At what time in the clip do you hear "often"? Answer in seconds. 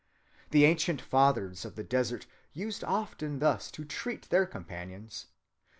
2.83-3.37